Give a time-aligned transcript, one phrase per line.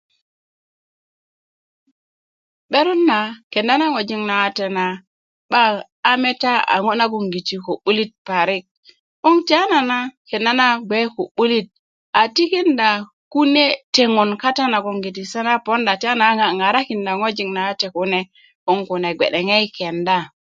[2.69, 3.19] 'beron na
[3.51, 4.85] kenda na ŋojik na wate na
[6.09, 8.63] a meta a ŋo nagogiti ko 'bulit parik
[9.21, 9.97] 'boŋ tiyanana
[10.29, 11.67] kenda na gbe ko 'bulit
[12.19, 12.89] a tikinda
[13.33, 15.23] kune teŋön kata nagogiti
[16.59, 18.19] ŋarakinda ŋojik na wate kune
[18.63, 20.17] 'boŋ kune gbe'deŋe yi kenda